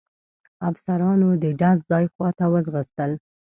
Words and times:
افسرانو 0.69 1.29
د 1.43 1.45
ډز 1.59 1.79
ځای 1.91 2.05
خواته 2.13 2.45
وځغستل. 2.53 3.11